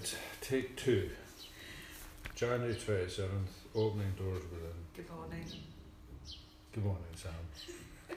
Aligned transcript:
Right, 0.00 0.16
take 0.40 0.76
two. 0.76 1.10
January 2.34 2.74
27th, 2.74 3.28
opening 3.74 4.12
doors 4.16 4.42
within. 4.50 4.72
Good 4.96 5.10
morning. 5.10 5.44
Good 6.72 6.84
morning, 6.84 7.04
Sam. 7.14 7.32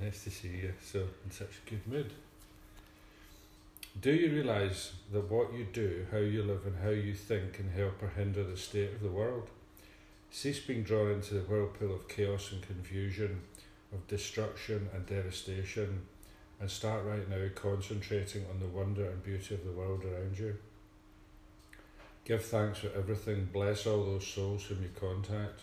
nice 0.00 0.24
to 0.24 0.30
see 0.30 0.48
you. 0.48 0.74
So, 0.82 1.04
in 1.24 1.30
such 1.30 1.60
a 1.64 1.70
good 1.70 1.86
mood. 1.86 2.12
Do 4.00 4.10
you 4.10 4.32
realise 4.32 4.94
that 5.12 5.30
what 5.30 5.54
you 5.54 5.68
do, 5.72 6.04
how 6.10 6.18
you 6.18 6.42
live, 6.42 6.66
and 6.66 6.82
how 6.82 6.90
you 6.90 7.14
think 7.14 7.52
can 7.52 7.70
help 7.70 8.02
or 8.02 8.08
hinder 8.08 8.42
the 8.42 8.56
state 8.56 8.92
of 8.92 9.02
the 9.02 9.10
world? 9.10 9.50
Cease 10.32 10.58
being 10.58 10.82
drawn 10.82 11.12
into 11.12 11.34
the 11.34 11.42
whirlpool 11.42 11.94
of 11.94 12.08
chaos 12.08 12.50
and 12.50 12.60
confusion, 12.60 13.42
of 13.92 14.04
destruction 14.08 14.88
and 14.92 15.06
devastation, 15.06 16.06
and 16.64 16.70
start 16.70 17.04
right 17.04 17.28
now 17.28 17.46
concentrating 17.54 18.42
on 18.50 18.58
the 18.58 18.66
wonder 18.66 19.04
and 19.04 19.22
beauty 19.22 19.54
of 19.54 19.66
the 19.66 19.72
world 19.72 20.02
around 20.02 20.38
you. 20.38 20.56
Give 22.24 22.42
thanks 22.42 22.78
for 22.78 22.88
everything, 22.96 23.50
bless 23.52 23.86
all 23.86 24.02
those 24.02 24.26
souls 24.26 24.64
whom 24.64 24.82
you 24.82 24.88
contact. 24.98 25.60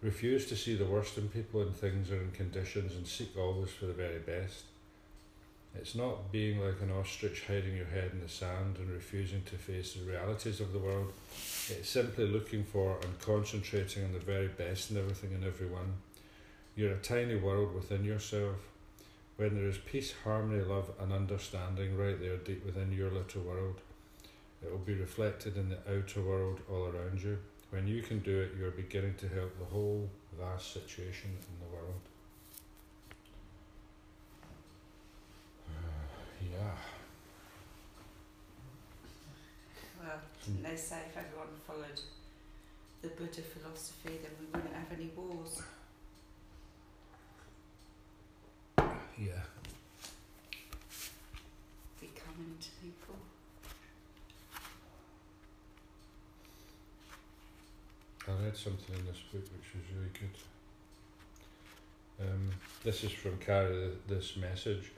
Refuse 0.00 0.46
to 0.46 0.54
see 0.54 0.76
the 0.76 0.84
worst 0.84 1.18
in 1.18 1.28
people 1.28 1.60
and 1.60 1.74
things 1.74 2.12
or 2.12 2.22
in 2.22 2.30
conditions 2.30 2.94
and 2.94 3.04
seek 3.04 3.36
always 3.36 3.70
for 3.70 3.86
the 3.86 3.92
very 3.92 4.20
best. 4.20 4.62
It's 5.74 5.96
not 5.96 6.30
being 6.30 6.60
like 6.64 6.80
an 6.82 6.92
ostrich 6.92 7.42
hiding 7.48 7.76
your 7.76 7.86
head 7.86 8.12
in 8.12 8.20
the 8.20 8.28
sand 8.28 8.76
and 8.78 8.92
refusing 8.92 9.42
to 9.46 9.56
face 9.56 9.94
the 9.94 10.08
realities 10.08 10.60
of 10.60 10.72
the 10.72 10.78
world. 10.78 11.12
It's 11.68 11.90
simply 11.90 12.28
looking 12.28 12.62
for 12.62 12.96
and 13.02 13.18
concentrating 13.18 14.04
on 14.04 14.12
the 14.12 14.20
very 14.20 14.46
best 14.46 14.92
in 14.92 14.98
everything 14.98 15.34
and 15.34 15.42
everyone. 15.42 15.94
You're 16.76 16.92
a 16.92 16.98
tiny 16.98 17.34
world 17.34 17.74
within 17.74 18.04
yourself. 18.04 18.54
When 19.38 19.54
there 19.54 19.68
is 19.68 19.78
peace, 19.78 20.12
harmony, 20.24 20.64
love, 20.64 20.90
and 20.98 21.12
understanding 21.12 21.96
right 21.96 22.20
there 22.20 22.38
deep 22.38 22.66
within 22.66 22.90
your 22.90 23.08
little 23.08 23.42
world, 23.42 23.80
it 24.60 24.68
will 24.68 24.78
be 24.78 24.94
reflected 24.94 25.56
in 25.56 25.68
the 25.68 25.78
outer 25.88 26.22
world 26.22 26.58
all 26.68 26.86
around 26.86 27.22
you. 27.22 27.38
When 27.70 27.86
you 27.86 28.02
can 28.02 28.18
do 28.18 28.40
it, 28.40 28.56
you're 28.58 28.72
beginning 28.72 29.14
to 29.20 29.28
help 29.28 29.56
the 29.56 29.64
whole 29.64 30.10
vast 30.36 30.72
situation 30.72 31.30
in 31.30 31.64
the 31.64 31.72
world. 31.72 32.00
Uh, 35.68 36.50
yeah. 36.52 36.74
Well, 40.02 40.18
didn't 40.44 40.64
they 40.64 40.76
say 40.76 40.96
if 41.10 41.16
everyone 41.16 41.46
followed 41.64 42.00
the 43.02 43.08
Buddha 43.10 43.42
philosophy, 43.42 44.18
then 44.20 44.32
we 44.40 44.46
wouldn't 44.46 44.74
have 44.74 44.98
any 44.98 45.10
wars? 45.14 45.62
Yeah. 49.18 49.32
Be 52.00 52.08
coming 52.14 52.56
to 52.60 52.68
people. 52.80 53.16
I 58.28 58.44
read 58.44 58.56
something 58.56 58.94
in 58.94 59.06
this 59.06 59.18
book 59.32 59.42
which 59.42 59.74
was 59.74 59.82
really 59.96 60.10
good. 60.20 60.30
Um, 62.20 62.50
this 62.84 63.02
is 63.02 63.10
from 63.10 63.38
Carry, 63.38 63.90
this 64.06 64.36
message. 64.36 64.92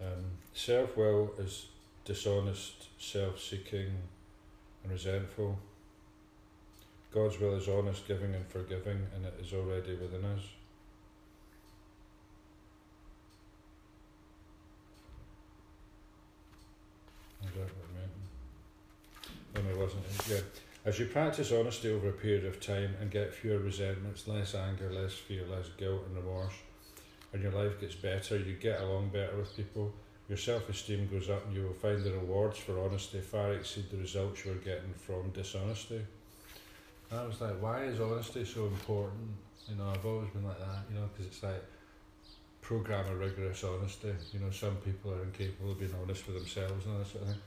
Um, 0.00 0.24
self 0.54 0.96
will 0.96 1.32
is 1.38 1.66
dishonest, 2.04 2.86
self 3.00 3.40
seeking, 3.40 3.90
and 4.84 4.92
resentful. 4.92 5.58
God's 7.12 7.40
will 7.40 7.56
is 7.56 7.68
honest, 7.68 8.06
giving, 8.06 8.32
and 8.32 8.46
forgiving, 8.46 9.08
and 9.16 9.24
it 9.24 9.34
is 9.42 9.52
already 9.52 9.96
within 9.96 10.24
us. 10.24 10.42
I? 17.44 17.48
No, 19.54 19.68
it 19.68 19.76
wasn't. 19.76 20.04
Yeah. 20.28 20.40
As 20.84 20.98
you 20.98 21.06
practice 21.06 21.52
honesty 21.52 21.90
over 21.90 22.08
a 22.08 22.12
period 22.12 22.46
of 22.46 22.60
time 22.60 22.94
and 23.00 23.10
get 23.10 23.34
fewer 23.34 23.58
resentments, 23.58 24.26
less 24.26 24.54
anger, 24.54 24.90
less 24.90 25.12
fear, 25.12 25.44
less 25.46 25.68
guilt 25.76 26.02
and 26.06 26.16
remorse, 26.16 26.54
and 27.32 27.42
your 27.42 27.52
life 27.52 27.80
gets 27.80 27.94
better, 27.94 28.38
you 28.38 28.54
get 28.54 28.80
along 28.80 29.10
better 29.10 29.36
with 29.36 29.54
people, 29.56 29.92
your 30.28 30.38
self 30.38 30.68
esteem 30.68 31.08
goes 31.08 31.28
up, 31.28 31.46
and 31.46 31.54
you 31.54 31.64
will 31.64 31.74
find 31.74 32.02
the 32.02 32.12
rewards 32.12 32.58
for 32.58 32.78
honesty 32.78 33.20
far 33.20 33.52
exceed 33.52 33.90
the 33.90 33.98
results 33.98 34.44
you 34.44 34.52
are 34.52 34.56
getting 34.56 34.94
from 34.94 35.30
dishonesty. 35.30 36.00
And 37.10 37.20
I 37.20 37.26
was 37.26 37.40
like, 37.40 37.60
why 37.60 37.84
is 37.84 38.00
honesty 38.00 38.44
so 38.44 38.66
important? 38.66 39.30
You 39.68 39.76
know, 39.76 39.90
I've 39.90 40.06
always 40.06 40.30
been 40.30 40.44
like 40.44 40.58
that, 40.58 40.84
you 40.88 40.98
know, 40.98 41.10
because 41.12 41.26
it's 41.26 41.42
like 41.42 41.62
program 42.60 43.06
a 43.08 43.14
rigorous 43.16 43.64
honesty. 43.64 44.12
You 44.32 44.40
know, 44.40 44.50
some 44.50 44.76
people 44.76 45.12
are 45.12 45.22
incapable 45.22 45.72
of 45.72 45.78
being 45.80 45.94
honest 46.02 46.26
with 46.26 46.36
themselves 46.36 46.84
and 46.86 46.94
all 46.94 46.98
that 47.00 47.08
sort 47.08 47.22
of 47.24 47.28
thing. 47.30 47.38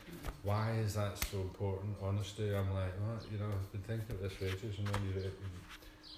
Why 0.44 0.72
is 0.84 0.96
that 0.96 1.18
so 1.32 1.40
important? 1.42 1.96
Honesty. 2.02 2.54
I'm 2.56 2.74
like, 2.74 2.94
what? 3.06 3.24
You 3.32 3.40
know, 3.40 3.46
I've 3.52 3.72
been 3.72 3.82
thinking 3.82 4.16
of 4.16 4.22
this 4.22 4.34
for 4.34 4.46
ages, 4.46 4.78
and 4.80 4.88
then 4.88 5.02
you, 5.16 5.32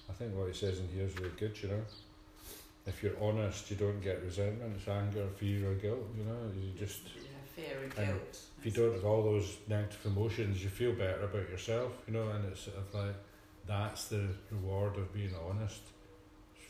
I 0.08 0.12
think 0.12 0.34
what 0.34 0.48
he 0.48 0.54
says 0.54 0.80
in 0.80 0.88
here 0.88 1.04
is 1.06 1.16
really 1.18 1.32
good. 1.38 1.56
You 1.62 1.68
know, 1.68 1.82
if 2.86 3.02
you're 3.02 3.20
honest, 3.20 3.70
you 3.70 3.76
don't 3.76 4.00
get 4.00 4.22
resentment, 4.24 4.72
it's 4.76 4.88
anger, 4.88 5.26
fear, 5.36 5.70
or 5.70 5.74
guilt. 5.74 6.06
You 6.16 6.24
know, 6.24 6.38
you 6.56 6.72
just 6.78 7.00
Yeah, 7.16 7.22
fear 7.54 7.76
and 7.82 7.92
And 7.98 8.06
guilt. 8.18 8.38
if 8.58 8.66
you 8.66 8.72
don't 8.72 8.94
have 8.94 9.04
all 9.04 9.22
those 9.22 9.56
negative 9.68 10.00
emotions, 10.06 10.62
you 10.62 10.68
feel 10.70 10.92
better 10.92 11.22
about 11.24 11.48
yourself. 11.48 11.92
You 12.06 12.14
know, 12.14 12.28
and 12.30 12.44
it's 12.46 12.62
sort 12.62 12.78
of 12.78 12.94
like 12.94 13.14
that's 13.66 14.06
the 14.08 14.28
reward 14.50 14.96
of 14.96 15.12
being 15.12 15.34
honest. 15.48 15.80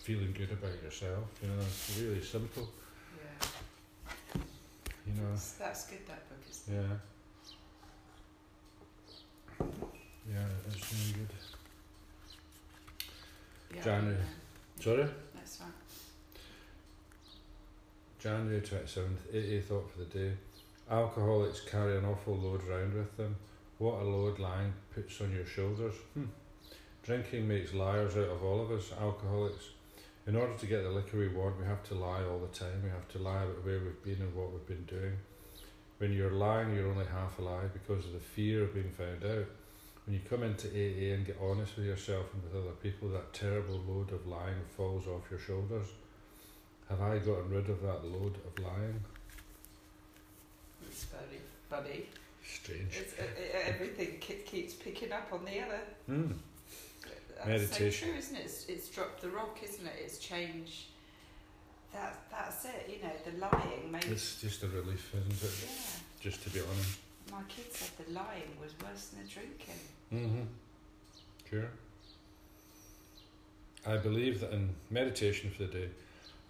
Feeling 0.06 0.32
good 0.38 0.52
about 0.52 0.80
yourself, 0.84 1.24
you 1.42 1.48
know, 1.48 1.58
it's 1.58 1.98
really 1.98 2.22
simple, 2.22 2.68
Yeah. 3.18 4.40
you 5.04 5.20
know. 5.20 5.30
That's, 5.32 5.50
that's 5.54 5.86
good, 5.88 6.06
that 6.06 6.28
book, 6.28 6.38
isn't? 6.48 6.76
Yeah. 6.76 6.96
Yeah, 10.32 10.46
it's 10.68 10.92
really 10.92 11.12
good. 11.26 11.34
Yeah, 13.74 13.82
January. 13.82 14.16
yeah. 14.16 14.84
Sorry? 14.84 15.06
That's 15.34 15.60
right. 15.60 15.70
January 18.20 18.60
27th, 18.60 19.18
88 19.32 19.64
thought 19.64 19.90
for 19.90 19.98
the 19.98 20.04
day. 20.04 20.32
Alcoholics 20.88 21.62
carry 21.62 21.98
an 21.98 22.04
awful 22.04 22.36
load 22.36 22.62
around 22.68 22.94
with 22.94 23.16
them. 23.16 23.34
What 23.78 23.94
a 24.02 24.04
load 24.04 24.38
lying 24.38 24.72
puts 24.94 25.20
on 25.20 25.32
your 25.34 25.46
shoulders. 25.46 25.94
Hmm. 26.14 26.26
Drinking 27.02 27.48
makes 27.48 27.74
liars 27.74 28.16
out 28.16 28.28
of 28.30 28.44
all 28.44 28.60
of 28.62 28.70
us, 28.70 28.92
alcoholics. 29.00 29.70
In 30.26 30.34
order 30.34 30.54
to 30.54 30.66
get 30.66 30.82
the 30.82 30.90
liquor 30.90 31.18
reward, 31.18 31.54
we 31.58 31.64
have 31.66 31.84
to 31.84 31.94
lie 31.94 32.24
all 32.24 32.40
the 32.40 32.58
time. 32.58 32.82
We 32.82 32.90
have 32.90 33.08
to 33.10 33.18
lie 33.18 33.44
about 33.44 33.64
where 33.64 33.78
we've 33.78 34.02
been 34.02 34.26
and 34.26 34.34
what 34.34 34.52
we've 34.52 34.66
been 34.66 34.84
doing. 34.84 35.16
When 35.98 36.12
you're 36.12 36.32
lying, 36.32 36.74
you're 36.74 36.90
only 36.90 37.06
half 37.06 37.38
alive 37.38 37.72
because 37.72 38.04
of 38.06 38.12
the 38.12 38.18
fear 38.18 38.64
of 38.64 38.74
being 38.74 38.90
found 38.90 39.24
out. 39.24 39.46
When 40.04 40.14
you 40.14 40.20
come 40.28 40.42
into 40.42 40.68
AA 40.68 41.14
and 41.14 41.24
get 41.24 41.38
honest 41.40 41.76
with 41.76 41.86
yourself 41.86 42.26
and 42.34 42.42
with 42.42 42.60
other 42.60 42.74
people, 42.82 43.08
that 43.10 43.32
terrible 43.32 43.80
load 43.86 44.12
of 44.12 44.26
lying 44.26 44.56
falls 44.76 45.06
off 45.06 45.30
your 45.30 45.38
shoulders. 45.38 45.86
Have 46.88 47.00
I 47.00 47.18
gotten 47.18 47.50
rid 47.50 47.68
of 47.70 47.82
that 47.82 48.04
load 48.04 48.36
of 48.46 48.64
lying? 48.64 49.00
It's 50.88 51.04
very 51.04 51.40
funny. 51.70 52.06
Strange. 52.44 52.96
It's, 53.00 53.14
everything 53.66 54.18
keeps 54.18 54.74
picking 54.74 55.12
up 55.12 55.28
on 55.32 55.44
the 55.44 55.60
other. 55.60 55.80
Hmm. 56.06 56.32
That's 57.36 57.48
Meditation. 57.48 58.08
so 58.08 58.12
true, 58.12 58.18
isn't 58.18 58.36
it? 58.36 58.44
It's, 58.44 58.66
it's 58.66 58.88
dropped 58.88 59.22
the 59.22 59.28
rock, 59.28 59.58
isn't 59.62 59.86
it? 59.86 59.92
It's 60.00 60.18
changed. 60.18 60.86
That, 61.92 62.18
that's 62.30 62.64
it, 62.64 62.88
you 62.88 63.02
know, 63.02 63.12
the 63.24 63.38
lying 63.38 63.90
made. 63.90 64.04
It's 64.04 64.40
just 64.40 64.62
a 64.62 64.68
relief, 64.68 65.14
isn't 65.14 65.32
it? 65.32 65.56
yeah. 65.64 66.00
Just 66.20 66.42
to 66.44 66.50
be 66.50 66.60
honest. 66.60 66.98
My 67.30 67.42
kid 67.48 67.72
said 67.72 68.06
the 68.06 68.12
lying 68.12 68.56
was 68.60 68.72
worse 68.82 69.08
than 69.08 69.22
the 69.22 69.28
drinking. 69.28 69.74
Mm-hmm. 70.12 70.42
Sure. 71.50 71.70
I 73.86 73.96
believe 73.98 74.40
that 74.40 74.52
in 74.52 74.70
meditation 74.90 75.50
for 75.50 75.64
the 75.64 75.72
day, 75.72 75.88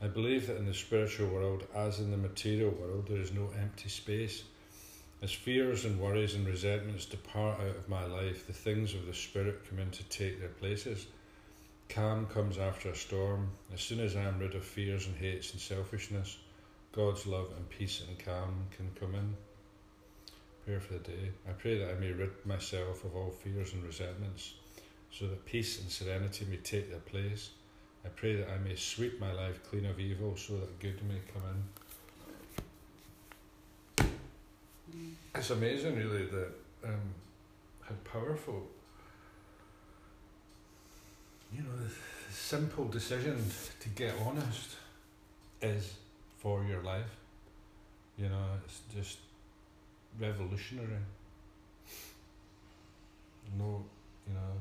I 0.02 0.06
believe 0.06 0.46
that 0.46 0.56
in 0.56 0.66
the 0.66 0.74
spiritual 0.74 1.28
world, 1.28 1.64
as 1.74 2.00
in 2.00 2.10
the 2.10 2.16
material 2.16 2.70
world, 2.70 3.08
there 3.08 3.20
is 3.20 3.32
no 3.32 3.50
empty 3.58 3.88
space. 3.88 4.42
As 5.26 5.32
fears 5.32 5.84
and 5.84 5.98
worries 5.98 6.36
and 6.36 6.46
resentments 6.46 7.04
depart 7.04 7.58
out 7.58 7.74
of 7.74 7.88
my 7.88 8.04
life, 8.04 8.46
the 8.46 8.52
things 8.52 8.94
of 8.94 9.06
the 9.06 9.12
spirit 9.12 9.68
come 9.68 9.80
in 9.80 9.90
to 9.90 10.04
take 10.04 10.38
their 10.38 10.50
places. 10.50 11.06
Calm 11.88 12.26
comes 12.26 12.58
after 12.58 12.90
a 12.90 12.94
storm. 12.94 13.50
As 13.74 13.80
soon 13.80 13.98
as 13.98 14.14
I 14.14 14.22
am 14.22 14.38
rid 14.38 14.54
of 14.54 14.64
fears 14.64 15.08
and 15.08 15.16
hates 15.16 15.50
and 15.50 15.60
selfishness, 15.60 16.38
God's 16.92 17.26
love 17.26 17.48
and 17.56 17.68
peace 17.68 18.04
and 18.06 18.16
calm 18.16 18.68
can 18.76 18.88
come 19.00 19.16
in. 19.16 19.36
Prayer 20.64 20.78
for 20.78 20.92
the 20.92 21.00
day. 21.00 21.32
I 21.48 21.54
pray 21.54 21.76
that 21.76 21.90
I 21.90 21.94
may 21.98 22.12
rid 22.12 22.30
myself 22.46 23.04
of 23.04 23.16
all 23.16 23.32
fears 23.32 23.72
and 23.72 23.82
resentments, 23.82 24.54
so 25.10 25.26
that 25.26 25.44
peace 25.44 25.80
and 25.80 25.90
serenity 25.90 26.46
may 26.48 26.58
take 26.58 26.88
their 26.88 27.00
place. 27.00 27.50
I 28.04 28.10
pray 28.10 28.36
that 28.36 28.48
I 28.48 28.58
may 28.58 28.76
sweep 28.76 29.18
my 29.18 29.32
life 29.32 29.68
clean 29.68 29.86
of 29.86 29.98
evil, 29.98 30.36
so 30.36 30.56
that 30.58 30.78
good 30.78 31.02
may 31.02 31.18
come 31.34 31.42
in. 31.50 31.85
It's 35.38 35.50
amazing, 35.50 35.96
really, 35.96 36.24
that 36.24 36.48
um, 36.82 37.14
how 37.82 37.94
powerful. 38.10 38.66
You 41.52 41.62
know, 41.62 41.76
the, 41.76 41.92
simple 42.32 42.84
decision 42.86 43.42
to 43.80 43.88
get 43.90 44.14
honest 44.24 44.76
is 45.60 45.94
for 46.38 46.64
your 46.64 46.82
life. 46.82 47.16
You 48.16 48.28
know, 48.28 48.44
it's 48.64 48.80
just 48.94 49.18
revolutionary. 50.18 51.04
no, 53.58 53.84
you 54.26 54.34
know, 54.34 54.52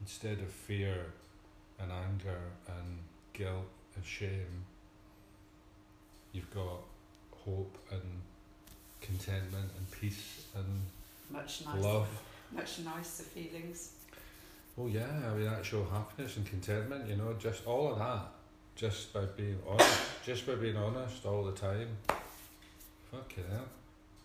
instead 0.00 0.38
of 0.38 0.50
fear 0.50 1.06
and 1.78 1.92
anger 1.92 2.40
and 2.66 2.98
guilt 3.32 3.68
and 3.94 4.04
shame, 4.04 4.64
you've 6.32 6.50
got 6.54 6.80
hope 7.44 7.76
and 7.90 8.22
contentment 9.00 9.70
and 9.76 9.90
peace 9.90 10.44
and 10.54 10.82
Much 11.30 11.64
nicer. 11.64 11.78
love. 11.80 12.08
Much 12.52 12.78
nicer 12.80 13.22
feelings. 13.24 13.92
Oh 14.78 14.86
yeah, 14.86 15.06
I 15.30 15.34
mean 15.34 15.48
actual 15.48 15.84
happiness 15.84 16.36
and 16.36 16.46
contentment, 16.46 17.08
you 17.08 17.16
know, 17.16 17.34
just 17.38 17.66
all 17.66 17.92
of 17.92 17.98
that. 17.98 18.26
Just 18.76 19.12
by 19.12 19.24
being 19.36 19.58
honest 19.68 20.00
just 20.24 20.46
by 20.46 20.54
being 20.54 20.76
honest 20.76 21.24
all 21.26 21.42
the 21.44 21.52
time. 21.52 21.88
Fucking 23.10 23.44
hell. 23.50 23.64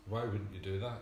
Why 0.07 0.23
wouldn't 0.25 0.53
you 0.53 0.59
do 0.59 0.79
that? 0.79 0.97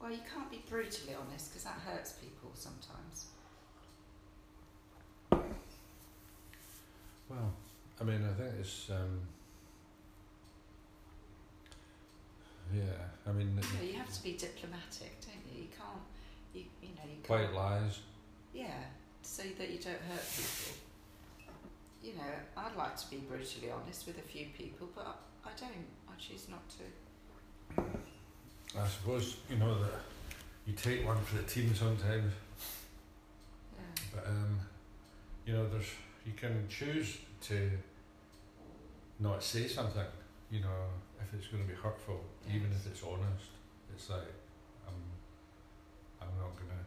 Well, 0.00 0.10
you 0.10 0.18
can't 0.32 0.50
be 0.50 0.62
brutally 0.68 1.14
honest 1.14 1.50
because 1.50 1.64
that 1.64 1.78
hurts 1.84 2.12
people 2.12 2.50
sometimes. 2.54 3.26
Well, 7.28 7.52
I 8.00 8.04
mean 8.04 8.24
I 8.24 8.32
think 8.40 8.54
it's 8.60 8.90
um 8.90 9.20
yeah, 12.74 12.82
I 13.26 13.32
mean 13.32 13.54
No, 13.56 13.82
you 13.86 13.94
have 13.94 14.12
to 14.12 14.22
be 14.22 14.32
diplomatic, 14.32 15.20
don't 15.20 15.42
you? 15.54 15.62
You 15.62 15.68
can't, 15.76 16.02
you, 16.54 16.64
you 16.82 16.88
know, 16.94 17.02
you 17.08 17.18
white 17.26 17.42
can't. 17.44 17.54
lies. 17.54 18.00
Yeah, 18.54 18.82
so 19.22 19.42
that 19.58 19.70
you 19.70 19.78
don't 19.78 20.00
hurt 20.10 20.24
people. 20.36 20.76
You 22.02 22.14
know, 22.14 22.32
I'd 22.56 22.76
like 22.76 22.96
to 22.96 23.10
be 23.10 23.16
brutally 23.18 23.70
honest 23.70 24.06
with 24.06 24.18
a 24.18 24.22
few 24.22 24.46
people, 24.56 24.88
but 24.94 25.06
I, 25.44 25.48
I 25.48 25.52
don't. 25.58 25.86
I 26.08 26.18
choose 26.18 26.46
not 26.48 26.62
to. 26.78 27.82
I 28.78 28.86
suppose, 28.86 29.36
you 29.50 29.56
know, 29.56 29.74
that 29.82 30.00
you 30.66 30.72
take 30.74 31.04
one 31.06 31.18
for 31.24 31.36
the 31.36 31.42
team 31.42 31.74
sometimes, 31.74 32.32
Yeah. 33.74 34.02
but 34.14 34.26
um, 34.26 34.58
you 35.46 35.52
know, 35.54 35.68
there's 35.68 35.86
you 36.24 36.32
can 36.36 36.66
choose 36.68 37.18
to 37.42 37.70
not 39.18 39.42
say 39.42 39.66
something, 39.66 40.02
you 40.50 40.60
know, 40.60 40.80
if 41.22 41.32
it's 41.34 41.46
going 41.48 41.62
to 41.62 41.68
be 41.68 41.74
hurtful, 41.74 42.20
even 42.48 42.70
if 42.72 42.86
it's 42.86 43.02
honest. 43.02 43.50
It's 43.94 44.08
like 44.10 44.32
I'm, 44.86 44.94
I'm 46.22 46.34
not 46.38 46.54
gonna. 46.56 46.82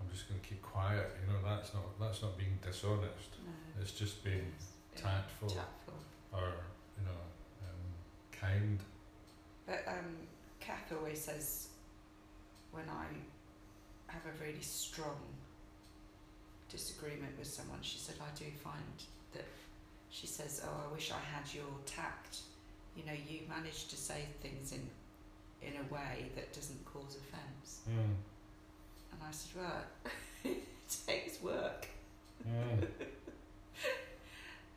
I'm 0.00 0.08
just 0.12 0.28
gonna 0.28 0.40
keep 0.40 0.62
quiet. 0.62 1.10
You 1.20 1.32
know, 1.32 1.38
that's 1.44 1.72
not 1.74 1.82
that's 2.00 2.22
not 2.22 2.36
being 2.38 2.58
dishonest. 2.62 3.30
No. 3.44 3.52
It's 3.82 3.92
just 3.92 4.22
being 4.24 4.52
Yeah. 4.94 5.02
tactful 5.02 5.48
Tactful. 5.50 5.94
or 6.32 6.52
you 6.98 7.04
know, 7.04 7.20
um, 7.64 7.82
kind. 8.30 8.78
But 9.66 9.82
um, 9.88 10.16
Kath 10.60 10.92
always 10.96 11.20
says 11.24 11.68
when 12.72 12.84
I 12.88 13.06
have 14.12 14.22
a 14.26 14.44
really 14.44 14.60
strong 14.62 15.18
disagreement 16.68 17.36
with 17.38 17.48
someone, 17.48 17.78
she 17.82 17.98
said, 17.98 18.16
I 18.20 18.36
do 18.38 18.44
find 18.62 18.82
says, 20.48 20.62
Oh, 20.66 20.88
I 20.88 20.92
wish 20.92 21.10
I 21.10 21.36
had 21.36 21.52
your 21.52 21.64
tact. 21.84 22.38
You 22.96 23.04
know, 23.04 23.12
you 23.12 23.40
manage 23.48 23.88
to 23.88 23.96
say 23.96 24.24
things 24.42 24.72
in 24.72 24.88
in 25.62 25.74
a 25.74 25.92
way 25.92 26.30
that 26.34 26.52
doesn't 26.52 26.84
cause 26.84 27.16
offence. 27.16 27.80
Mm. 27.88 28.14
And 29.12 29.20
I 29.26 29.30
said, 29.32 29.62
Well, 29.62 30.12
it 30.44 30.62
takes 31.06 31.42
work. 31.42 31.86
Mm. 32.46 32.86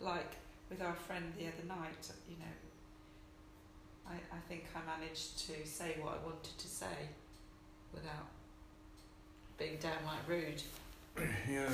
Like 0.01 0.31
with 0.69 0.81
our 0.81 0.93
friend 0.95 1.25
the 1.37 1.47
other 1.47 1.67
night, 1.67 2.09
you 2.29 2.37
know, 2.39 2.55
I, 4.07 4.13
I 4.13 4.39
think 4.47 4.63
I 4.73 4.79
managed 4.97 5.39
to 5.47 5.67
say 5.67 5.97
what 6.01 6.13
I 6.13 6.25
wanted 6.25 6.57
to 6.57 6.67
say 6.67 7.09
without 7.93 8.27
being 9.57 9.77
downright 9.81 10.25
rude. 10.25 10.61
Yeah. 11.51 11.69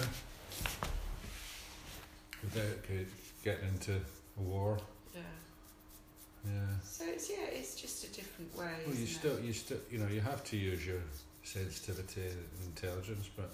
Without 2.42 2.84
ge- 2.88 3.25
getting 3.46 3.70
into 3.70 3.94
a 3.94 4.42
war. 4.42 4.78
Yeah. 5.14 5.22
Yeah. 6.46 6.52
So 6.84 7.06
it's 7.08 7.30
yeah, 7.30 7.46
it's 7.52 7.76
just 7.76 8.04
a 8.04 8.14
different 8.14 8.54
way. 8.58 8.72
Well, 8.86 8.96
you 8.96 9.06
still, 9.06 9.38
it? 9.38 9.44
you 9.44 9.54
still, 9.54 9.78
you 9.90 10.00
know, 10.00 10.08
you 10.08 10.20
have 10.20 10.44
to 10.46 10.58
use 10.58 10.86
your 10.86 11.00
sensitivity 11.44 12.22
and 12.22 12.46
intelligence, 12.66 13.30
but 13.38 13.52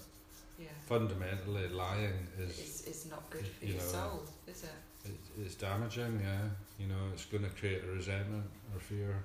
yeah. 0.58 0.66
fundamentally, 0.86 1.68
lying 1.68 2.26
is 2.40 2.58
It's, 2.58 2.80
it's 2.86 3.10
not 3.10 3.28
good 3.30 3.46
for 3.46 3.64
you 3.64 3.74
your 3.74 3.82
know, 3.82 3.88
soul, 3.88 4.22
is 4.48 4.64
it? 4.64 4.70
it, 5.10 5.18
it's 5.44 5.54
damaging. 5.54 6.20
Yeah, 6.24 6.48
you 6.78 6.88
know, 6.88 7.10
it's 7.12 7.26
going 7.26 7.44
to 7.44 7.50
create 7.50 7.84
a 7.84 7.92
resentment 7.92 8.46
or 8.74 8.80
fear, 8.80 9.22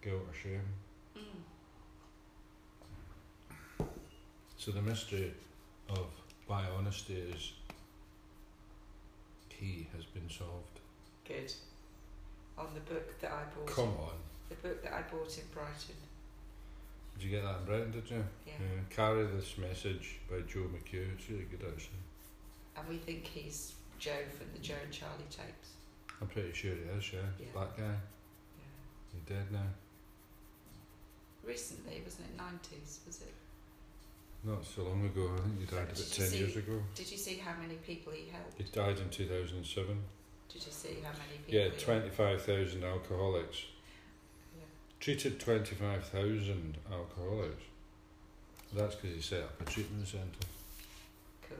guilt 0.00 0.22
or 0.28 0.34
shame. 0.34 0.62
Mm. 1.18 1.42
So 4.56 4.70
the 4.70 4.82
mystery 4.82 5.32
of 5.88 6.06
why 6.46 6.64
honesty 6.76 7.14
is 7.14 7.52
key 9.60 9.86
has 9.94 10.04
been 10.06 10.28
solved. 10.28 10.80
Good. 11.28 11.52
On 12.58 12.66
the 12.74 12.80
book 12.80 13.18
that 13.20 13.30
I 13.30 13.42
bought. 13.54 13.66
Come 13.66 13.88
on, 14.00 14.16
The 14.48 14.54
book 14.56 14.82
that 14.82 14.92
I 14.92 15.02
bought 15.02 15.36
in 15.38 15.44
Brighton. 15.52 15.94
did 17.14 17.24
you 17.24 17.30
get 17.30 17.42
that 17.44 17.58
in 17.60 17.64
Brighton? 17.66 17.90
Did 17.92 18.10
you? 18.10 18.24
Yeah. 18.46 18.52
Carry 18.88 19.26
this 19.26 19.56
message 19.58 20.18
by 20.30 20.40
Joe 20.40 20.66
McQ. 20.72 21.12
It's 21.14 21.28
really 21.30 21.44
good 21.44 21.62
actually. 21.66 22.00
And 22.76 22.88
we 22.88 22.96
think 22.96 23.26
he's 23.26 23.74
Joe 23.98 24.24
from 24.36 24.46
the 24.54 24.58
Joe 24.60 24.74
and 24.82 24.92
Charlie 24.92 25.28
tapes. 25.30 25.70
I'm 26.20 26.28
pretty 26.28 26.52
sure 26.52 26.72
he 26.74 26.80
is. 26.98 27.12
Yeah, 27.12 27.20
Yeah. 27.38 27.46
black 27.52 27.76
guy. 27.76 27.82
Yeah. 27.84 29.12
He's 29.12 29.22
dead 29.22 29.50
now. 29.52 29.66
Recently, 31.44 32.02
wasn't 32.04 32.28
it? 32.28 32.36
Nineties, 32.36 33.00
was 33.06 33.22
it? 33.22 33.32
Not 34.42 34.64
so 34.64 34.84
long 34.84 35.04
ago. 35.04 35.30
I 35.36 35.40
think 35.42 35.60
he 35.60 35.66
died 35.66 35.88
Did 35.88 35.96
about 35.96 35.98
you 35.98 36.04
ten 36.16 36.26
see- 36.26 36.38
years 36.38 36.56
ago. 36.56 36.82
Did 36.94 37.10
you 37.10 37.18
see 37.18 37.36
how 37.36 37.52
many 37.60 37.74
people 37.76 38.12
he 38.12 38.30
helped? 38.30 38.56
He 38.56 38.64
died 38.64 38.98
in 38.98 39.08
two 39.10 39.26
thousand 39.26 39.58
and 39.58 39.66
seven. 39.66 40.02
Did 40.52 40.64
you 40.64 40.72
see 40.72 40.96
how 41.04 41.12
many 41.12 41.38
people? 41.46 41.54
Yeah, 41.60 41.68
he 41.68 41.84
twenty 41.84 42.08
five 42.08 42.42
thousand 42.42 42.82
alcoholics. 42.84 43.58
Yeah. 44.56 44.64
Treated 44.98 45.38
twenty 45.40 45.74
five 45.74 46.04
thousand 46.06 46.78
alcoholics. 46.90 47.62
That's 48.72 48.94
because 48.94 49.16
he 49.16 49.20
set 49.22 49.42
up 49.42 49.60
a 49.60 49.64
treatment 49.64 50.06
centre. 50.08 50.46
Cool. 51.46 51.58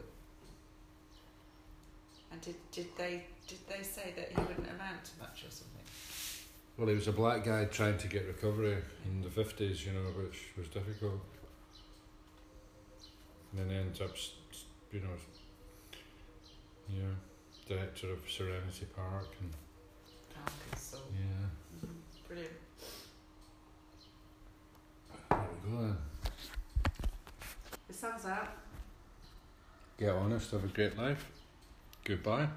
And 2.32 2.40
did 2.40 2.54
did 2.72 2.87
they 2.96 3.25
did 3.46 3.58
they 3.68 3.82
say 3.82 4.14
that 4.16 4.28
he 4.30 4.37
wouldn't 4.40 4.68
amount 4.70 5.04
to 5.04 5.10
much 5.20 5.44
or 5.44 5.50
something? 5.50 5.84
Well, 6.78 6.88
he 6.88 6.94
was 6.94 7.08
a 7.08 7.12
black 7.12 7.44
guy 7.44 7.66
trying 7.66 7.99
to 7.99 8.08
get 8.08 8.26
recovery 8.26 8.78
in 9.04 9.20
the 9.20 9.28
fifties, 9.28 9.84
you 9.84 9.92
know, 9.92 10.00
which 10.16 10.44
was 10.56 10.68
difficult. 10.68 11.20
And 13.52 13.69
then 13.71 13.76
ends 13.76 14.00
up, 14.00 14.12
you 14.92 15.00
know, 15.00 15.09
yeah, 16.88 17.14
director 17.69 18.12
of 18.12 18.19
Serenity 18.28 18.87
Park, 18.95 19.26
and 19.40 19.50
Arkansas. 20.45 20.97
yeah, 21.12 21.49
Mhm. 21.87 21.95
Brilliant. 22.28 22.52
there 25.30 25.38
we 25.64 25.71
go 25.71 25.76
then. 25.83 25.99
The 27.88 27.95
sun's 27.95 28.25
out. 28.26 28.49
Get 29.99 30.14
honest, 30.14 30.50
have 30.52 30.64
a 30.64 30.69
great 30.69 30.97
life. 30.97 31.26
Goodbye. 32.04 32.49